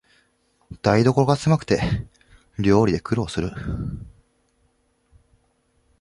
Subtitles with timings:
[0.81, 1.79] 台所がせまくて
[2.57, 3.51] 料理で苦労する